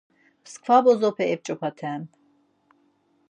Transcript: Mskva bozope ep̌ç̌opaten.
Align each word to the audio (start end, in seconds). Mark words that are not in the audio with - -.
Mskva 0.43 0.77
bozope 0.83 1.25
ep̌ç̌opaten. 1.33 2.01